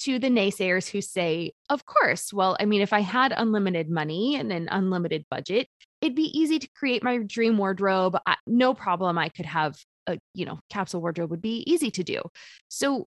[0.00, 2.32] to the naysayers who say, "Of course.
[2.32, 5.68] Well, I mean, if I had unlimited money and an unlimited budget,
[6.00, 8.16] it'd be easy to create my dream wardrobe.
[8.26, 9.18] I, no problem.
[9.18, 9.76] I could have
[10.06, 12.22] a, you know, capsule wardrobe would be easy to do."
[12.68, 13.08] So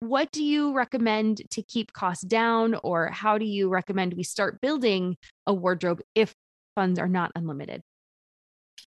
[0.00, 4.60] what do you recommend to keep costs down or how do you recommend we start
[4.60, 5.16] building
[5.46, 6.34] a wardrobe if
[6.74, 7.82] funds are not unlimited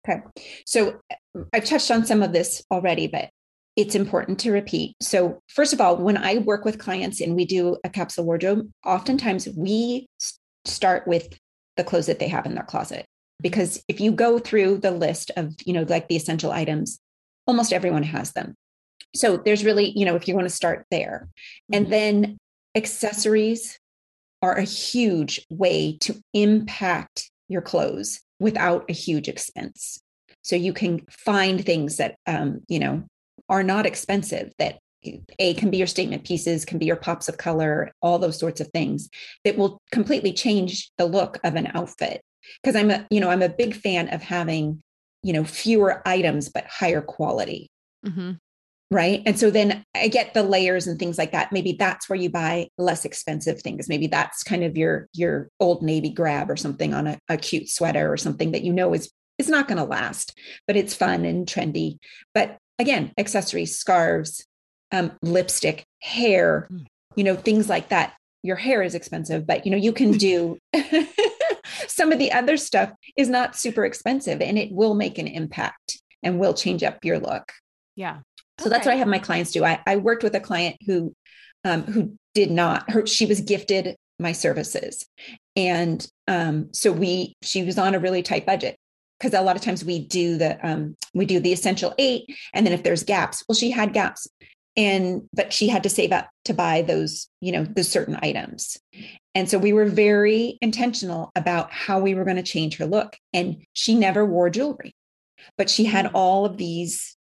[0.08, 0.20] Okay.
[0.66, 3.30] So uh, I've touched on some of this already, but
[3.76, 4.96] it's important to repeat.
[5.00, 8.68] So, first of all, when I work with clients and we do a capsule wardrobe,
[8.84, 10.06] oftentimes we
[10.64, 11.38] start with
[11.76, 13.06] the clothes that they have in their closet.
[13.40, 16.98] Because if you go through the list of, you know, like the essential items,
[17.46, 18.54] almost everyone has them.
[19.14, 21.28] So, there's really, you know, if you want to start there.
[21.72, 21.90] And Mhm.
[21.90, 22.38] then
[22.74, 23.78] accessories
[24.42, 30.00] are a huge way to impact your clothes without a huge expense.
[30.42, 33.04] So you can find things that um, you know
[33.48, 34.78] are not expensive that
[35.38, 38.60] a can be your statement pieces, can be your pops of color, all those sorts
[38.60, 39.08] of things
[39.44, 42.22] that will completely change the look of an outfit.
[42.62, 44.82] Because I'm a, you know, I'm a big fan of having,
[45.22, 47.70] you know, fewer items but higher quality
[48.04, 48.38] Mhm.
[48.90, 49.22] Right?
[49.24, 51.52] And so then i get the layers and things like that.
[51.52, 53.88] Maybe that's where you buy less expensive things.
[53.88, 57.68] Maybe that's kind of your your old navy grab or something on a, a cute
[57.68, 61.24] sweater or something that you know is is not going to last but it's fun
[61.24, 61.98] and trendy.
[62.34, 64.44] But again accessories scarves
[64.92, 66.86] um, lipstick hair Mm.
[67.16, 68.14] you know things like that.
[68.42, 70.58] Your hair is expensive but you know you can do
[71.86, 76.00] some of the other stuff is not super expensive and it will make an impact
[76.22, 77.52] and will change up your look.
[77.94, 78.18] Yeah
[78.60, 79.64] so that's what I have my clients do.
[79.64, 81.14] I, I worked with a client who
[81.64, 85.06] um, who did not her she was gifted my services.
[85.56, 88.76] And um, so we she was on a really tight budget
[89.18, 92.66] because a lot of times we do the um, we do the essential eight and
[92.66, 94.28] then if there's gaps, well she had gaps
[94.76, 98.78] and but she had to save up to buy those, you know, those certain items.
[99.34, 103.16] And so we were very intentional about how we were going to change her look.
[103.32, 104.92] And she never wore jewelry,
[105.56, 106.10] but she had Mm.
[106.14, 107.16] all of these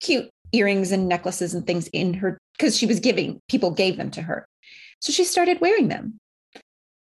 [0.00, 4.10] cute earrings and necklaces and things in her because she was giving people gave them
[4.10, 4.46] to her
[5.00, 6.18] so she started wearing them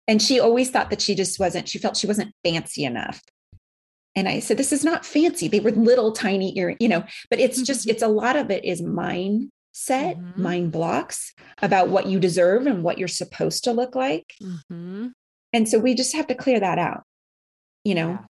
[0.07, 3.21] and she always thought that she just wasn't she felt she wasn't fancy enough
[4.15, 7.39] and i said this is not fancy they were little tiny ear you know but
[7.39, 10.41] it's just it's a lot of it is mind set mm-hmm.
[10.41, 14.33] mind blocks about what you deserve and what you're supposed to look like.
[14.41, 15.07] Mm-hmm.
[15.53, 17.03] And so we just have to clear that out,
[17.83, 18.25] you know, yeah.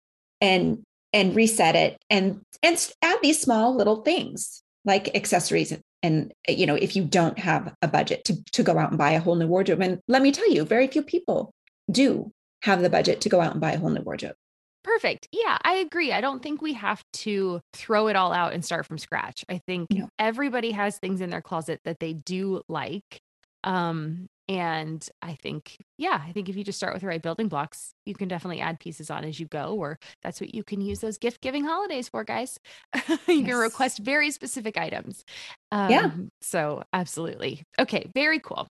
[0.42, 5.72] and and reset it and and add these small little things like accessories
[6.02, 9.12] and, you know if you don't have a budget to to go out and buy
[9.12, 11.54] a whole new wardrobe and let me tell you very few people
[11.92, 14.36] do have the budget to go out and buy a whole new wardrobe
[14.84, 15.28] Perfect.
[15.34, 16.14] Yeah, I agree.
[16.14, 19.44] I don't think we have to throw it all out and start from scratch.
[19.50, 20.08] I think no.
[20.18, 23.20] everybody has things in their closet that they do like.
[23.64, 27.50] Um, and I think, yeah, I think if you just start with the right building
[27.50, 30.80] blocks, you can definitely add pieces on as you go, or that's what you can
[30.80, 32.58] use those gift giving holidays for, guys.
[32.96, 33.46] you yes.
[33.46, 35.26] can request very specific items.
[35.72, 36.12] Um, yeah.
[36.42, 37.64] So, absolutely.
[37.78, 38.68] Okay, very cool.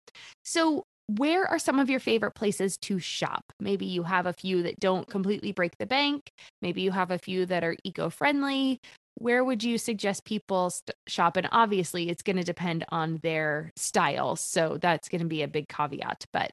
[0.44, 3.44] So, where are some of your favorite places to shop?
[3.60, 6.30] Maybe you have a few that don't completely break the bank.
[6.62, 8.80] Maybe you have a few that are eco friendly.
[9.16, 11.36] Where would you suggest people st- shop?
[11.36, 14.36] And obviously, it's going to depend on their style.
[14.36, 16.26] So that's going to be a big caveat.
[16.32, 16.52] But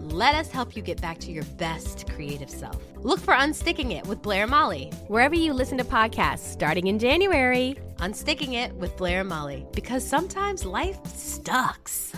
[0.11, 2.83] Let us help you get back to your best creative self.
[2.97, 7.77] Look for Unsticking It with Blair Molly, wherever you listen to podcasts, starting in January.
[7.99, 12.11] Unsticking It with Blair and Molly, because sometimes life sucks.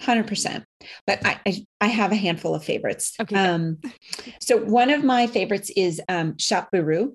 [0.00, 0.64] Hundred percent.
[1.06, 3.14] But I, I, I have a handful of favorites.
[3.20, 3.36] Okay.
[3.36, 3.78] Um,
[4.40, 7.12] so one of my favorites is um, Shop Buru,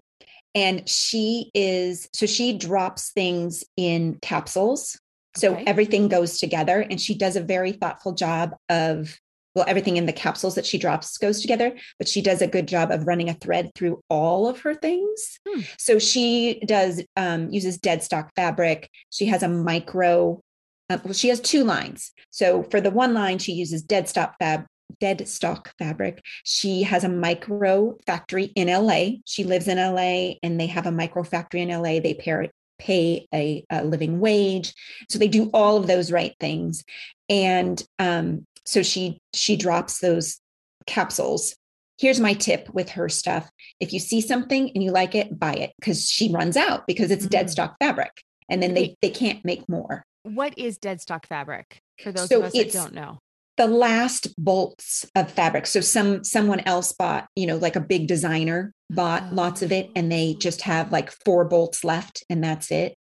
[0.56, 4.98] and she is so she drops things in capsules.
[5.36, 5.64] So okay.
[5.66, 9.18] everything goes together, and she does a very thoughtful job of
[9.54, 12.68] well, everything in the capsules that she drops goes together, but she does a good
[12.68, 15.40] job of running a thread through all of her things.
[15.48, 15.62] Hmm.
[15.78, 18.90] So she does um, uses dead stock fabric.
[19.10, 20.42] She has a micro.
[20.90, 22.12] Uh, well, she has two lines.
[22.30, 24.66] So for the one line, she uses dead stock fab
[25.00, 26.22] dead stock fabric.
[26.44, 29.18] She has a micro factory in LA.
[29.26, 32.00] She lives in LA and they have a micro factory in LA.
[32.00, 32.50] They pair,
[32.82, 34.74] pay a, a living wage.
[35.10, 36.84] So they do all of those right things.
[37.30, 40.40] And um, so she she drops those
[40.88, 41.56] capsules
[42.02, 45.54] here's my tip with her stuff if you see something and you like it buy
[45.54, 47.30] it because she runs out because it's mm-hmm.
[47.30, 51.80] dead stock fabric and then they they can't make more what is dead stock fabric
[52.02, 53.20] for those so of us that don't know
[53.62, 58.08] the last bolts of fabric so some someone else bought you know like a big
[58.08, 59.36] designer bought oh.
[59.36, 62.98] lots of it and they just have like four bolts left and that's it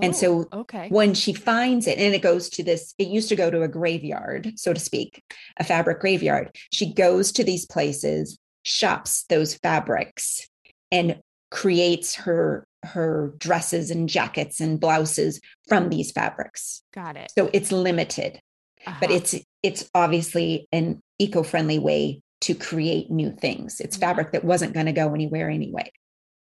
[0.00, 0.88] and so oh, okay.
[0.90, 3.68] when she finds it, and it goes to this, it used to go to a
[3.68, 5.24] graveyard, so to speak,
[5.56, 6.54] a fabric graveyard.
[6.70, 10.46] She goes to these places, shops those fabrics,
[10.92, 11.20] and
[11.50, 16.82] creates her her dresses and jackets and blouses from these fabrics.
[16.94, 17.32] Got it.
[17.36, 18.40] So it's limited.
[18.86, 18.96] Uh-huh.
[19.00, 23.80] But it's it's obviously an eco-friendly way to create new things.
[23.80, 25.90] It's fabric that wasn't going to go anywhere anyway.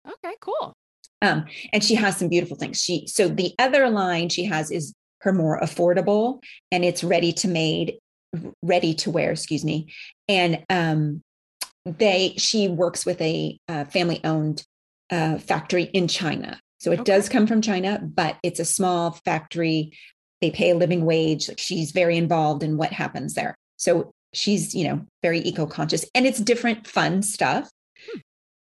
[0.07, 0.73] Okay, cool.
[1.21, 2.79] Um, and she has some beautiful things.
[2.79, 7.47] She so the other line she has is her more affordable and it's ready to
[7.47, 7.97] made,
[8.61, 9.91] ready to wear, excuse me.
[10.27, 11.23] And um,
[11.85, 14.63] they she works with a uh, family owned
[15.09, 16.59] uh, factory in China.
[16.79, 17.11] So it okay.
[17.11, 19.97] does come from China, but it's a small factory.
[20.41, 21.49] They pay a living wage.
[21.59, 23.55] She's very involved in what happens there.
[23.77, 27.69] So she's, you know, very eco-conscious and it's different fun stuff,
[28.11, 28.19] hmm.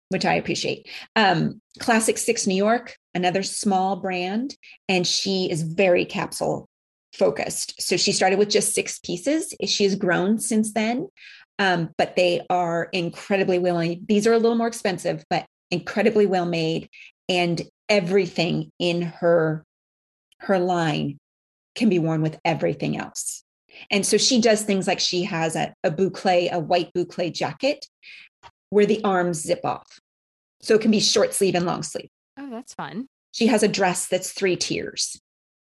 [0.08, 0.88] which I appreciate.
[1.16, 4.56] Um, Classic Six New York, another small brand,
[4.88, 6.68] and she is very capsule
[7.12, 7.80] focused.
[7.80, 9.54] So she started with just six pieces.
[9.66, 11.08] She has grown since then,
[11.58, 13.96] um, but they are incredibly well.
[14.06, 16.88] These are a little more expensive, but incredibly well made,
[17.28, 19.64] and everything in her
[20.40, 21.18] her line
[21.78, 23.44] can be worn with everything else.
[23.90, 27.86] And so she does things like she has a, a boucle, a white boucle jacket
[28.70, 30.00] where the arms zip off.
[30.60, 32.10] So it can be short sleeve and long sleeve.
[32.38, 33.06] Oh, that's fun.
[33.32, 35.20] She has a dress that's three tiers.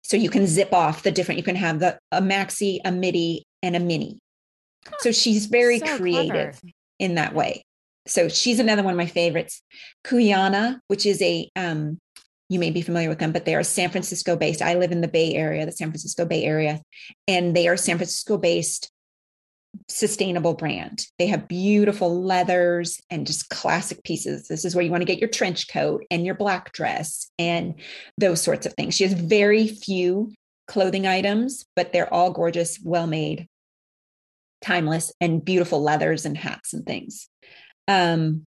[0.03, 3.45] So you can zip off the different, you can have the a maxi, a midi,
[3.63, 4.19] and a mini.
[4.99, 6.73] So she's very so creative clever.
[6.99, 7.63] in that way.
[8.07, 9.61] So she's another one of my favorites.
[10.03, 11.99] Cuyana, which is a um,
[12.51, 14.61] you may be familiar with them, but they are San Francisco based.
[14.61, 16.81] I live in the Bay Area, the San Francisco Bay Area,
[17.25, 18.91] and they are San Francisco based
[19.87, 21.05] sustainable brand.
[21.17, 24.49] They have beautiful leathers and just classic pieces.
[24.49, 27.75] This is where you want to get your trench coat and your black dress and
[28.17, 28.95] those sorts of things.
[28.95, 30.33] She has very few
[30.67, 33.47] clothing items, but they're all gorgeous, well made,
[34.61, 37.29] timeless, and beautiful leathers and hats and things.
[37.87, 38.45] Um,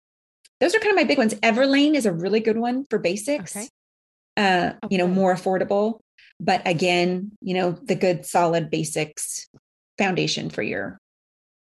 [0.60, 1.36] those are kind of my big ones.
[1.36, 3.56] Everlane is a really good one for basics.
[3.56, 3.70] Okay.
[4.36, 4.96] Uh, okay.
[4.96, 6.00] you know, more affordable.
[6.40, 9.48] But again, you know, the good solid basics
[9.98, 11.00] foundation for your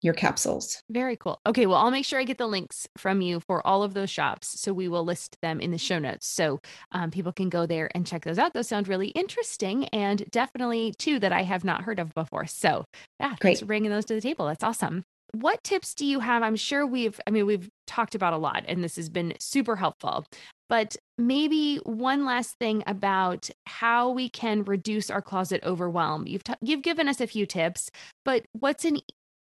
[0.03, 0.83] your capsules.
[0.91, 1.41] Very cool.
[1.47, 4.11] Okay, well, I'll make sure I get the links from you for all of those
[4.11, 4.61] shops.
[4.61, 6.27] So we will list them in the show notes.
[6.27, 6.61] So
[6.93, 8.53] um, people can go there and check those out.
[8.53, 12.47] Those sound really interesting and definitely two that I have not heard of before.
[12.47, 12.85] So
[13.19, 13.41] yeah, Great.
[13.41, 14.47] thanks for bringing those to the table.
[14.47, 15.03] That's awesome.
[15.33, 16.43] What tips do you have?
[16.43, 19.77] I'm sure we've, I mean, we've talked about a lot and this has been super
[19.77, 20.27] helpful.
[20.69, 26.27] But maybe one last thing about how we can reduce our closet overwhelm.
[26.27, 27.91] You've t- you've given us a few tips,
[28.25, 28.99] but what's an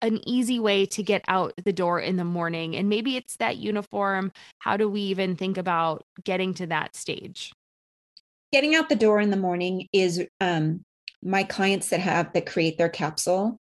[0.01, 2.75] an easy way to get out the door in the morning?
[2.77, 4.33] And maybe it's that uniform.
[4.59, 7.53] How do we even think about getting to that stage?
[8.53, 10.83] Getting out the door in the morning is um,
[11.23, 13.57] my clients that have that create their capsule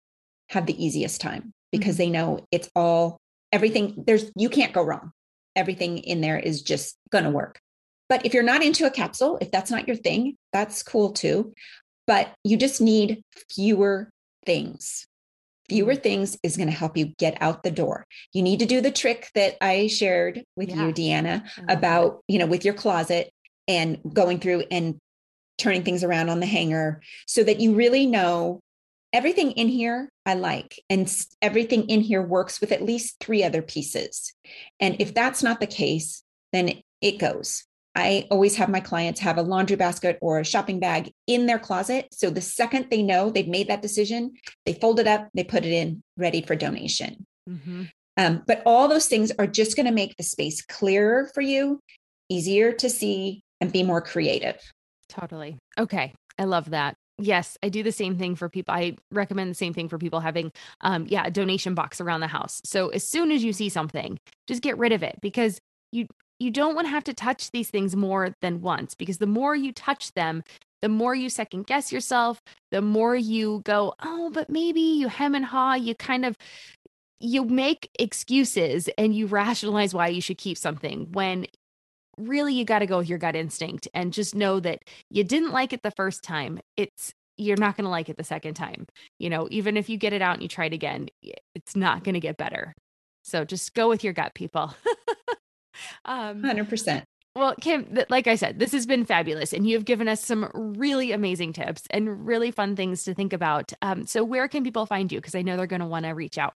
[0.49, 1.97] have the easiest time because mm-hmm.
[1.97, 3.17] they know it's all
[3.51, 5.11] everything there's you can't go wrong.
[5.55, 7.59] Everything in there is just going to work.
[8.09, 11.53] But if you're not into a capsule if that's not your thing that's cool too.
[12.05, 14.09] But you just need fewer
[14.45, 15.07] things.
[15.67, 16.01] Fewer mm-hmm.
[16.01, 18.05] things is going to help you get out the door.
[18.31, 20.85] You need to do the trick that i shared with yeah.
[20.87, 23.31] you deanna about you know with your closet
[23.67, 24.97] and going through and
[25.57, 28.61] turning things around on the hanger so that you really know
[29.17, 33.61] everything in here i like and everything in here works with at least three other
[33.61, 34.33] pieces
[34.79, 37.63] and if that's not the case then it goes
[37.97, 41.57] I always have my clients have a laundry basket or a shopping bag in their
[41.57, 42.07] closet.
[42.11, 44.35] So the second they know they've made that decision,
[44.67, 47.25] they fold it up, they put it in, ready for donation.
[47.49, 47.85] Mm-hmm.
[48.17, 51.81] Um, but all those things are just going to make the space clearer for you,
[52.29, 54.61] easier to see, and be more creative.
[55.09, 55.57] Totally.
[55.79, 56.13] Okay.
[56.37, 56.95] I love that.
[57.19, 58.73] Yes, I do the same thing for people.
[58.75, 60.51] I recommend the same thing for people having,
[60.81, 62.61] um, yeah, a donation box around the house.
[62.63, 65.59] So as soon as you see something, just get rid of it because
[65.91, 66.07] you
[66.39, 69.55] you don't want to have to touch these things more than once because the more
[69.55, 70.43] you touch them,
[70.83, 72.39] the more you second guess yourself,
[72.69, 76.37] the more you go, oh, but maybe you hem and haw, you kind of
[77.19, 81.47] you make excuses and you rationalize why you should keep something when
[82.17, 85.51] really you got to go with your gut instinct and just know that you didn't
[85.51, 86.59] like it the first time.
[86.75, 88.87] It's you're not going to like it the second time.
[89.19, 91.07] You know, even if you get it out and you try it again,
[91.53, 92.73] it's not going to get better.
[93.23, 94.73] So just go with your gut, people.
[96.05, 97.03] Um, 100%.
[97.35, 101.11] Well, Kim, like I said, this has been fabulous, and you've given us some really
[101.11, 103.73] amazing tips and really fun things to think about.
[103.83, 105.19] Um, so, where can people find you?
[105.19, 106.53] Because I know they're going to want to reach out.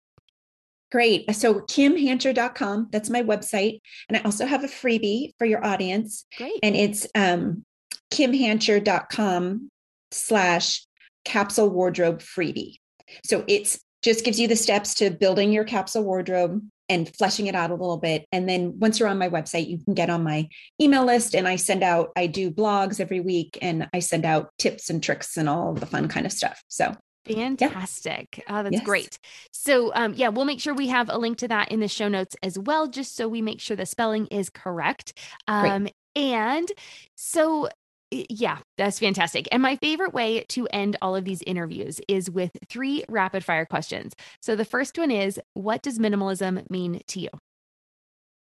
[0.91, 1.35] Great.
[1.35, 3.81] So, kimhancher.com, that's my website.
[4.09, 6.25] And I also have a freebie for your audience.
[6.37, 6.59] Great.
[6.63, 7.65] And it's um,
[8.11, 9.71] kimhancher.com
[10.11, 10.87] slash
[11.25, 12.77] capsule wardrobe freebie.
[13.25, 17.55] So, it's just gives you the steps to building your capsule wardrobe and fleshing it
[17.55, 18.25] out a little bit.
[18.33, 20.49] And then once you're on my website, you can get on my
[20.81, 24.51] email list and I send out, I do blogs every week and I send out
[24.59, 26.63] tips and tricks and all the fun kind of stuff.
[26.69, 26.95] So
[27.29, 28.43] Fantastic.
[28.49, 28.61] Yeah.
[28.61, 28.85] Oh, that's yes.
[28.85, 29.19] great.
[29.53, 32.09] So, um, yeah, we'll make sure we have a link to that in the show
[32.09, 35.13] notes as well, just so we make sure the spelling is correct.
[35.47, 36.69] Um, and
[37.17, 37.69] so,
[38.11, 39.49] yeah, that's fantastic.
[39.53, 43.67] And my favorite way to end all of these interviews is with three rapid fire
[43.67, 44.15] questions.
[44.41, 47.29] So the first one is What does minimalism mean to you?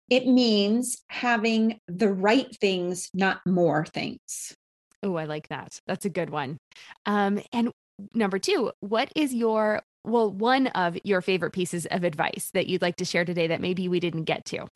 [0.09, 4.55] it means having the right things, not more things.
[5.01, 5.79] Oh, I like that.
[5.87, 6.57] That's a good one.
[7.05, 7.71] Um, and
[8.13, 12.81] number two, what is your, well, one of your favorite pieces of advice that you'd
[12.81, 14.67] like to share today that maybe we didn't get to?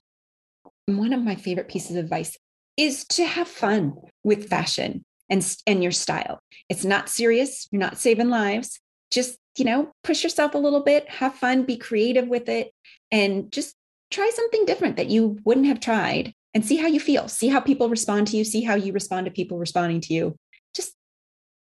[0.87, 2.37] One of my favorite pieces of advice
[2.77, 3.93] is to have fun
[4.23, 6.39] with fashion and, and your style.
[6.69, 8.79] It's not serious, you're not saving lives.
[9.11, 12.71] Just, you know, push yourself a little bit, have fun, be creative with it,
[13.11, 13.75] and just
[14.11, 17.27] try something different that you wouldn't have tried and see how you feel.
[17.27, 20.35] See how people respond to you, see how you respond to people responding to you.
[20.75, 20.93] Just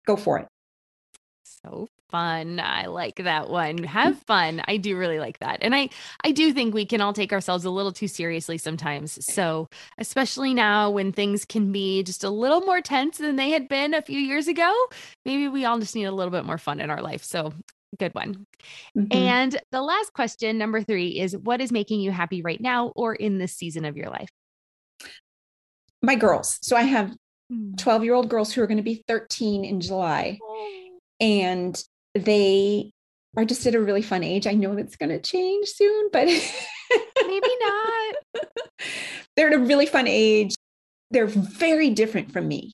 [0.07, 0.47] go for it.
[1.64, 2.60] So fun.
[2.60, 3.82] I like that one.
[3.84, 4.62] Have fun.
[4.68, 5.58] I do really like that.
[5.62, 5.88] And I
[6.24, 9.24] I do think we can all take ourselves a little too seriously sometimes.
[9.24, 13.66] So, especially now when things can be just a little more tense than they had
[13.66, 14.72] been a few years ago,
[15.24, 17.24] maybe we all just need a little bit more fun in our life.
[17.24, 17.52] So,
[17.98, 18.46] good one.
[18.96, 19.16] Mm-hmm.
[19.16, 23.14] And the last question, number 3 is what is making you happy right now or
[23.14, 24.28] in this season of your life?
[26.02, 26.58] My girls.
[26.62, 27.14] So I have
[27.76, 28.04] 12 hmm.
[28.04, 30.38] year old girls who are going to be 13 in July.
[30.42, 30.82] Oh
[31.20, 31.82] and
[32.14, 32.92] they
[33.36, 34.46] are just at a really fun age.
[34.46, 38.14] I know it's going to change soon, but maybe not.
[39.36, 40.54] They're at a really fun age.
[41.10, 42.72] They're very different from me,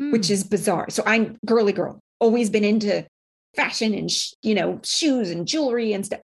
[0.00, 0.12] mm.
[0.12, 0.90] which is bizarre.
[0.90, 3.06] So I'm girly girl, always been into
[3.54, 6.20] fashion and sh- you know shoes and jewelry and stuff.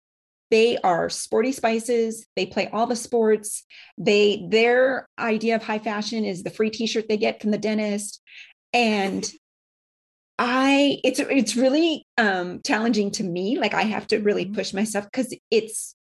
[0.50, 2.26] They are sporty spices.
[2.36, 3.64] They play all the sports.
[3.98, 8.22] They their idea of high fashion is the free t-shirt they get from the dentist.
[8.72, 9.26] And
[10.39, 13.59] I it's it's really um challenging to me.
[13.59, 14.55] Like I have to really mm-hmm.
[14.55, 15.95] push myself because it's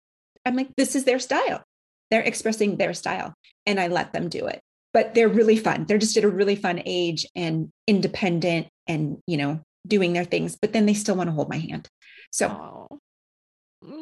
[0.44, 1.62] I'm like, this is their style.
[2.10, 3.34] They're expressing their style
[3.66, 4.60] and I let them do it.
[4.92, 5.86] But they're really fun.
[5.86, 10.56] They're just at a really fun age and independent and you know, doing their things,
[10.60, 11.88] but then they still want to hold my hand.
[12.30, 12.98] So oh.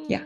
[0.07, 0.23] yeah.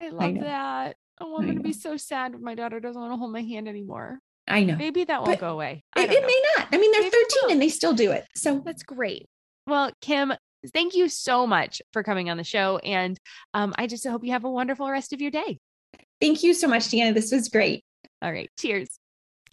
[0.00, 0.96] I love I that.
[1.20, 3.68] Oh, I'm gonna be so sad if my daughter doesn't want to hold my hand
[3.68, 4.20] anymore.
[4.48, 4.76] I know.
[4.76, 5.84] Maybe that won't go away.
[5.96, 6.68] It, it may not.
[6.72, 8.26] I mean, they're Maybe 13 and they still do it.
[8.34, 9.26] So that's great.
[9.66, 10.32] Well, Kim,
[10.72, 12.78] thank you so much for coming on the show.
[12.78, 13.18] And
[13.54, 15.58] um, I just hope you have a wonderful rest of your day.
[16.20, 17.14] Thank you so much, Deanna.
[17.14, 17.84] This was great.
[18.22, 18.50] All right.
[18.58, 18.98] Cheers.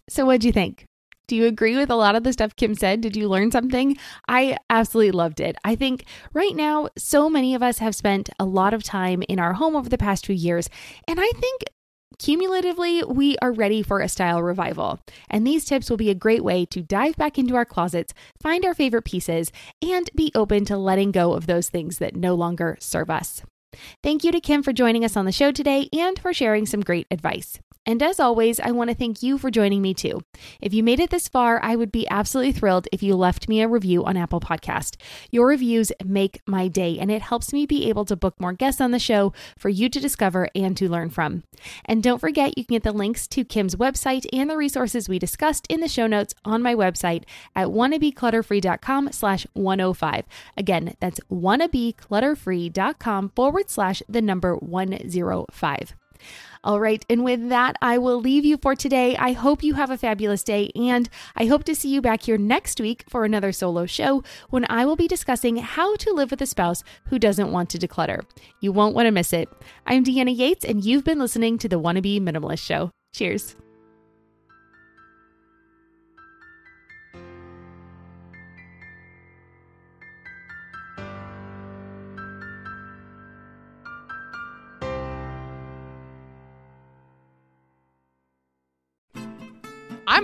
[0.09, 0.85] So, what'd you think?
[1.27, 3.01] Do you agree with a lot of the stuff Kim said?
[3.01, 3.97] Did you learn something?
[4.27, 5.55] I absolutely loved it.
[5.63, 9.39] I think right now, so many of us have spent a lot of time in
[9.39, 10.69] our home over the past few years.
[11.07, 11.63] And I think
[12.17, 14.99] Cumulatively, we are ready for a style revival,
[15.29, 18.63] and these tips will be a great way to dive back into our closets, find
[18.63, 19.51] our favorite pieces,
[19.81, 23.41] and be open to letting go of those things that no longer serve us.
[24.01, 26.81] Thank you to Kim for joining us on the show today and for sharing some
[26.81, 27.59] great advice.
[27.85, 30.21] And as always, I want to thank you for joining me too.
[30.59, 33.61] If you made it this far, I would be absolutely thrilled if you left me
[33.61, 34.95] a review on Apple Podcast.
[35.31, 38.81] Your reviews make my day and it helps me be able to book more guests
[38.81, 41.43] on the show for you to discover and to learn from.
[41.85, 45.19] And don't forget, you can get the links to Kim's website and the resources we
[45.19, 47.23] discussed in the show notes on my website
[47.55, 50.25] at wannabeclutterfree.com slash 105.
[50.57, 55.95] Again, that's wannabeclutterfree.com forward slash the number 105.
[56.63, 57.05] All right.
[57.09, 59.15] And with that, I will leave you for today.
[59.17, 62.37] I hope you have a fabulous day, and I hope to see you back here
[62.37, 66.41] next week for another solo show when I will be discussing how to live with
[66.41, 68.23] a spouse who doesn't want to declutter.
[68.61, 69.49] You won't want to miss it.
[69.85, 72.89] I'm Deanna Yates, and you've been listening to the Wannabe Minimalist Show.
[73.13, 73.55] Cheers.